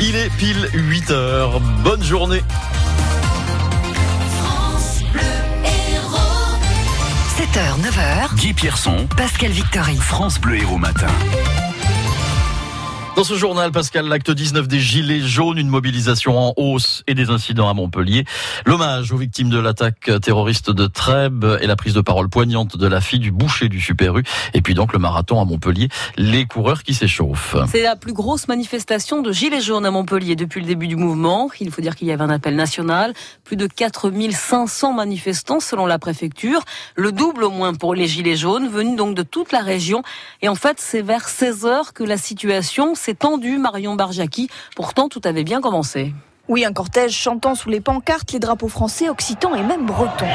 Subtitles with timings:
[0.00, 1.60] Il est pile 8 heures.
[1.82, 2.42] Bonne journée.
[7.36, 9.96] 7h, 9h, Guy Pierson, Pascal Victory.
[9.96, 11.08] France Bleu Héros Matin.
[13.16, 17.30] Dans ce journal, Pascal, l'acte 19 des Gilets jaunes, une mobilisation en hausse et des
[17.30, 18.26] incidents à Montpellier.
[18.66, 22.86] L'hommage aux victimes de l'attaque terroriste de Trèbes et la prise de parole poignante de
[22.86, 24.24] la fille du boucher du Super U.
[24.52, 27.56] Et puis donc le marathon à Montpellier, les coureurs qui s'échauffent.
[27.72, 31.48] C'est la plus grosse manifestation de Gilets jaunes à Montpellier depuis le début du mouvement.
[31.58, 33.14] Il faut dire qu'il y avait un appel national.
[33.44, 36.60] Plus de 4500 manifestants selon la préfecture.
[36.96, 40.02] Le double au moins pour les Gilets jaunes, venus donc de toute la région.
[40.42, 44.48] Et en fait, c'est vers 16 heures que la situation s'est tendue, Marion Barjaki.
[44.74, 46.12] Pourtant, tout avait bien commencé.
[46.48, 50.26] Oui, un cortège chantant sous les pancartes les drapeaux français, occitans et même bretons.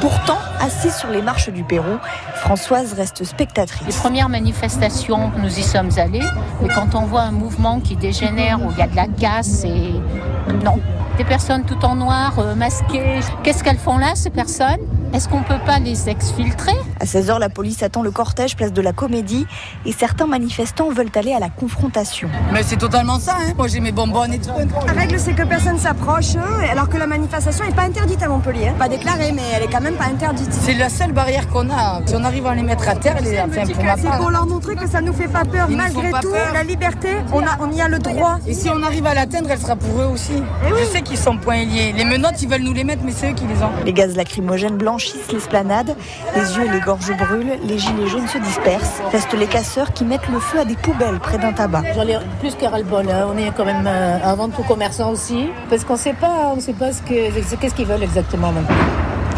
[0.00, 1.96] Pourtant, assise sur les marches du Pérou,
[2.34, 3.96] Françoise reste Les spectatrice.
[3.98, 6.26] premières manifestations, nous y sommes allés,
[6.60, 9.62] mais quand on voit un mouvement qui dégénère, où il y a de la casse
[9.62, 9.92] et...
[10.64, 10.80] Non.
[11.18, 13.20] Des personnes tout en noir, euh, masquées.
[13.44, 14.80] Qu'est-ce qu'elles font là, ces personnes?
[15.12, 16.72] Est-ce qu'on peut pas les exfiltrer?
[16.98, 19.46] À 16h, la police attend le cortège place de la Comédie
[19.84, 22.30] et certains manifestants veulent aller à la confrontation.
[22.52, 23.52] Mais c'est totalement ça, hein.
[23.56, 24.50] Moi j'ai mes bonbonnes et tout.
[24.86, 28.28] La règle, c'est que personne s'approche, hein, alors que la manifestation n'est pas interdite à
[28.28, 28.68] Montpellier.
[28.68, 28.74] hein.
[28.78, 30.48] Pas déclarée, mais elle est quand même pas interdite.
[30.52, 32.00] C'est la seule barrière qu'on a.
[32.06, 34.18] Si on arrive à les mettre à terre, les, enfin, pour ma C'est part.
[34.18, 35.66] pour leur montrer que ça nous fait pas peur.
[35.68, 36.52] Ils Malgré pas tout, peur.
[36.54, 38.38] la liberté, on, a, on y a le droit.
[38.46, 40.42] Et si on arrive à l'atteindre, elle sera pour eux aussi.
[40.68, 41.92] Je sais qu'ils sont poings liés.
[41.94, 43.70] Les menottes, ils veulent nous les mettre, mais c'est eux qui les ont.
[43.84, 44.78] Les gaz lacrymogènes
[45.32, 45.94] l'esplanade,
[46.34, 49.00] les yeux et les gorges brûlent, les gilets jaunes se dispersent.
[49.12, 51.82] Restent les casseurs qui mettent le feu à des poubelles près d'un tabac.
[51.94, 53.08] J'en ai plus que ras-le-bol.
[53.10, 53.28] hein.
[53.32, 55.48] On est quand même euh, avant tout commerçants aussi.
[55.68, 58.52] Parce qu'on sait pas, on sait pas ce que, qu'est-ce qu'ils veulent exactement.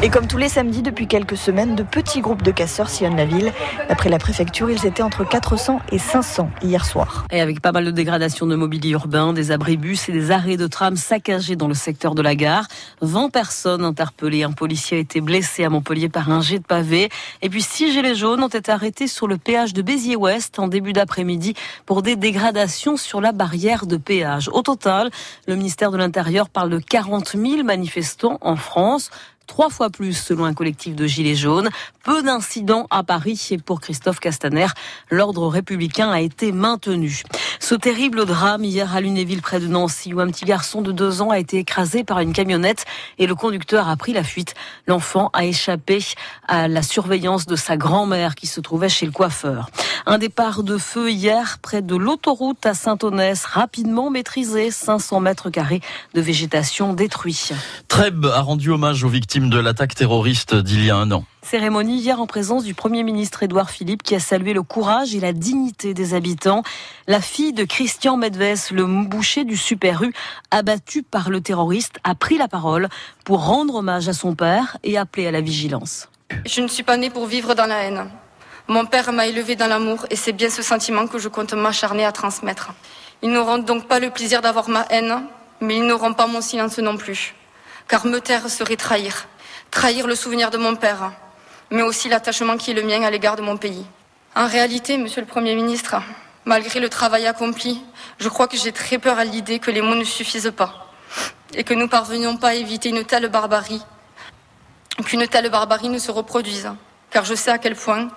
[0.02, 3.24] Et comme tous les samedis depuis quelques semaines, de petits groupes de casseurs sillonnent la
[3.24, 3.52] ville.
[3.88, 7.26] D'après la préfecture, ils étaient entre 400 et 500 hier soir.
[7.30, 10.66] Et avec pas mal de dégradations de mobilier urbain, des abribus et des arrêts de
[10.66, 12.66] tram saccagés dans le secteur de la gare.
[13.00, 14.42] 20 personnes interpellées.
[14.42, 17.08] Un policier a été blessé à Montpellier par un jet de pavé.
[17.40, 20.92] Et puis six gilets jaunes ont été arrêtés sur le péage de Béziers-Ouest en début
[20.92, 21.54] d'après-midi
[21.86, 24.50] pour des dégradations sur la barrière de péage.
[24.52, 25.10] Au total,
[25.46, 29.10] le ministère de l'Intérieur parle de 40 000 manifestants en France.
[29.46, 31.68] Trois fois plus selon un collectif de Gilets jaunes.
[32.04, 34.66] Peu d'incidents à Paris et pour Christophe Castaner,
[35.10, 37.22] l'ordre républicain a été maintenu.
[37.60, 41.22] Ce terrible drame hier à Lunéville près de Nancy où un petit garçon de deux
[41.22, 42.84] ans a été écrasé par une camionnette
[43.18, 44.52] et le conducteur a pris la fuite.
[44.86, 46.00] L'enfant a échappé
[46.46, 49.70] à la surveillance de sa grand-mère qui se trouvait chez le coiffeur.
[50.04, 55.80] Un départ de feu hier près de l'autoroute à Saint-Onès, rapidement maîtrisé, 500 mètres carrés
[56.12, 57.48] de végétation détruits.
[57.88, 61.24] Trèbes a rendu hommage aux victimes de l'attaque terroriste d'il y a un an.
[61.44, 65.20] Cérémonie hier en présence du Premier ministre Édouard Philippe qui a salué le courage et
[65.20, 66.62] la dignité des habitants.
[67.06, 70.14] La fille de Christian Medves, le boucher du Super U,
[70.50, 72.88] abattu par le terroriste, a pris la parole
[73.26, 76.08] pour rendre hommage à son père et appeler à la vigilance.
[76.46, 78.08] Je ne suis pas née pour vivre dans la haine.
[78.66, 82.06] Mon père m'a élevée dans l'amour et c'est bien ce sentiment que je compte m'acharner
[82.06, 82.72] à transmettre.
[83.20, 85.26] Ils n'auront donc pas le plaisir d'avoir ma haine,
[85.60, 87.34] mais ils n'auront pas mon silence non plus.
[87.86, 89.26] Car me taire serait trahir.
[89.70, 91.12] Trahir le souvenir de mon père,
[91.74, 93.84] mais aussi l'attachement qui est le mien à l'égard de mon pays.
[94.36, 95.96] En réalité, monsieur le Premier ministre,
[96.44, 97.82] malgré le travail accompli,
[98.18, 100.92] je crois que j'ai très peur à l'idée que les mots ne suffisent pas
[101.52, 103.82] et que nous parvenions pas à éviter une telle barbarie
[105.04, 106.70] qu'une telle barbarie ne se reproduise,
[107.10, 108.08] car je sais à quel point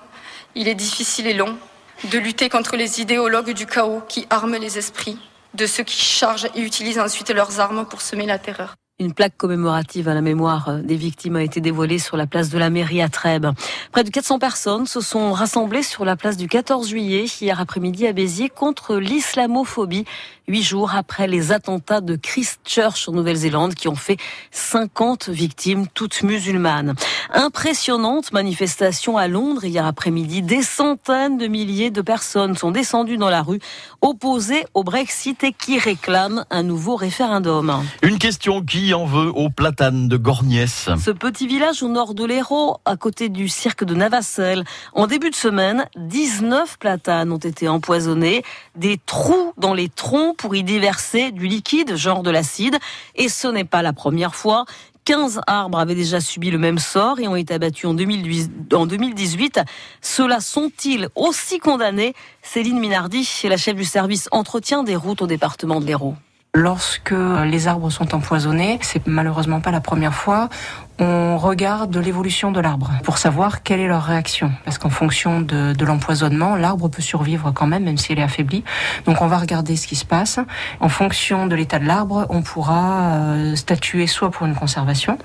[0.53, 1.57] il est difficile et long
[2.03, 5.18] de lutter contre les idéologues du chaos qui arment les esprits
[5.56, 8.75] de ceux qui chargent et utilisent ensuite leurs armes pour semer la terreur.
[9.00, 12.58] Une plaque commémorative à la mémoire des victimes a été dévoilée sur la place de
[12.58, 13.52] la mairie à Trèbes.
[13.91, 18.07] Près de 400 personnes se sont rassemblées sur la place du 14 juillet hier après-midi
[18.07, 20.06] à Béziers contre l'islamophobie,
[20.47, 24.18] huit jours après les attentats de Christchurch en Nouvelle-Zélande qui ont fait
[24.50, 26.96] 50 victimes, toutes musulmanes.
[27.31, 30.41] Impressionnante manifestation à Londres hier après-midi.
[30.41, 33.60] Des centaines de milliers de personnes sont descendues dans la rue
[34.01, 37.83] opposées au Brexit et qui réclament un nouveau référendum.
[38.01, 40.89] Une question qui en veut aux platanes de Gorgnès.
[41.04, 44.63] Ce petit village au nord de l'Hérault, à côté du cirque de Navacelle,
[44.94, 48.44] en début de semaine, 19 platanes ont été empoisonnés,
[48.75, 52.78] des trous dans les troncs pour y déverser du liquide, genre de l'acide,
[53.16, 54.66] et ce n'est pas la première fois.
[55.07, 58.74] 15 arbres avaient déjà subi le même sort et ont été abattus en 2018.
[58.74, 59.62] En 2018.
[60.01, 62.13] Ceux-là sont-ils aussi condamnés?
[62.42, 66.16] Céline Minardi la chef du service entretien des routes au département de l'Hérault.
[66.57, 67.13] Lorsque
[67.45, 70.50] les arbres sont empoisonnés, c'est malheureusement pas la première fois,
[70.98, 74.51] on regarde l'évolution de l'arbre pour savoir quelle est leur réaction.
[74.65, 78.63] Parce qu'en fonction de, l'empoisonnement, l'arbre peut survivre quand même, même s'il est affaibli.
[79.06, 80.39] Donc on va regarder ce qui se passe.
[80.80, 85.19] En fonction de l'état de l'arbre, on pourra euh, statuer soit pour une conservation,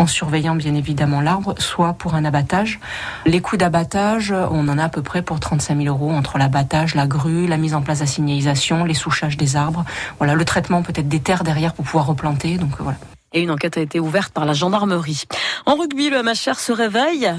[0.00, 2.80] en surveillant bien évidemment l'arbre, soit pour un abattage.
[3.26, 6.94] Les coûts d'abattage, on en a à peu près pour 35 000 euros entre l'abattage,
[6.94, 9.84] la grue, la mise en place de la signalisation, les souchages des arbres.
[10.18, 12.56] Voilà, le traitement peut-être des terres derrière pour pouvoir replanter.
[12.56, 12.96] Donc voilà
[13.32, 15.24] et une enquête a été ouverte par la gendarmerie.
[15.66, 17.30] En rugby, le MHR se réveille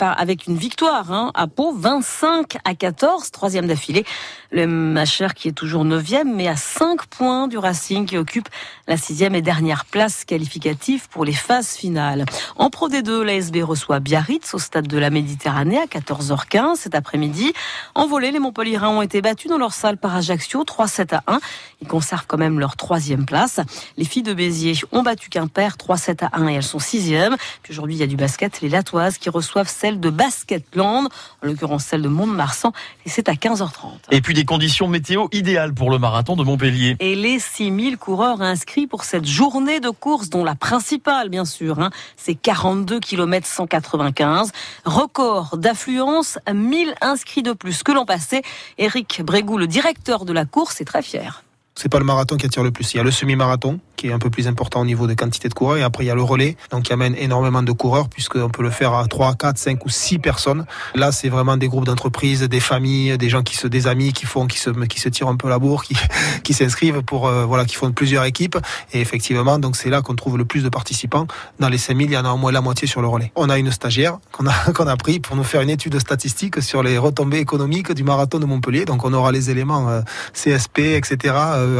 [0.00, 4.04] avec une victoire hein, à Pau, 25 à 14, troisième d'affilée.
[4.50, 8.48] Le MHR qui est toujours neuvième, mais à 5 points du Racing qui occupe
[8.86, 12.24] la sixième et dernière place qualificative pour les phases finales.
[12.56, 17.52] En Pro D2, l'ASB reçoit Biarritz au stade de la Méditerranée à 14h15 cet après-midi.
[17.94, 21.40] En volée, les Montpellierins ont été battus dans leur salle par Ajaccio, 3-7 à 1.
[21.80, 23.60] Ils conservent quand même leur troisième place.
[23.96, 27.36] Les filles de Béziers ont battu Quimper 3-7 à 1 et elles sont sixième.
[27.62, 31.46] Puis aujourd'hui, il y a du basket, les Latoises qui reçoivent celle de Basketland, en
[31.46, 32.72] l'occurrence celle de Mont-de-Marsan,
[33.06, 34.10] et c'est à 15h30.
[34.10, 36.96] Et puis des conditions météo idéales pour le marathon de Montpellier.
[36.98, 41.78] Et les 6000 coureurs inscrits pour cette journée de course, dont la principale, bien sûr,
[41.78, 44.50] hein, c'est 42 km 195.
[44.84, 48.42] Record d'affluence, 1000 inscrits de plus que l'an passé.
[48.76, 51.44] Eric Brégou, le directeur de la course, est très fier.
[51.80, 52.92] C'est pas le marathon qui attire le plus.
[52.92, 55.48] Il y a le semi-marathon qui est un peu plus important au niveau de quantité
[55.48, 55.76] de coureurs.
[55.76, 58.62] Et après, il y a le relais, donc qui amène énormément de coureurs, puisqu'on peut
[58.64, 60.66] le faire à 3, 4, 5 ou 6 personnes.
[60.96, 64.26] Là, c'est vraiment des groupes d'entreprises, des familles, des gens qui se, des amis qui
[64.26, 65.96] font, qui se, qui se tirent un peu la bourre, qui,
[66.44, 68.58] qui s'inscrivent pour, euh, voilà, qui font plusieurs équipes.
[68.92, 71.26] Et effectivement, donc c'est là qu'on trouve le plus de participants.
[71.58, 73.30] Dans les 5000, il y en a au moins la moitié sur le relais.
[73.36, 76.62] On a une stagiaire qu'on a, qu'on a pris pour nous faire une étude statistique
[76.62, 78.84] sur les retombées économiques du marathon de Montpellier.
[78.84, 80.02] Donc, on aura les éléments euh,
[80.34, 81.34] CSP, etc.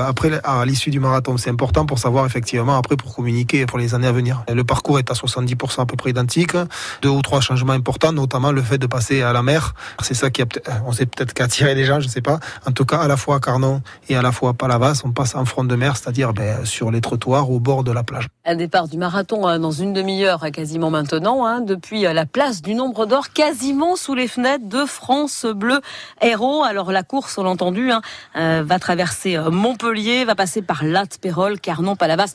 [0.06, 1.36] après, à l'issue du marathon.
[1.36, 4.44] C'est important pour savoir effectivement pour communiquer pour les années à venir.
[4.52, 6.56] Le parcours est à 70% à peu près identique.
[7.02, 9.74] Deux ou trois changements importants, notamment le fait de passer à la mer.
[10.02, 10.46] C'est ça qui a,
[10.86, 12.38] on sait peut-être qu'attirer les gens, je sais pas.
[12.66, 15.12] En tout cas, à la fois à Carnon et à la fois à Palavas, on
[15.12, 18.28] passe en front de mer, c'est-à-dire ben, sur les trottoirs au bord de la plage.
[18.50, 22.62] Un départ du marathon hein, dans une demi-heure, quasiment maintenant, hein, depuis euh, la place
[22.62, 25.82] du Nombre d'Or, quasiment sous les fenêtres de France Bleu
[26.22, 26.62] Héros.
[26.62, 28.00] Alors la course, on l'a entendu, hein,
[28.36, 32.32] euh, va traverser euh, Montpellier, va passer par Latte, Pérol, Carnon, Palavas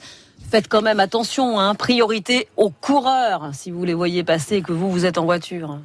[0.51, 4.71] faites quand même attention, hein, priorité aux coureurs si vous les voyez passer et que
[4.71, 5.79] vous, vous êtes en voiture.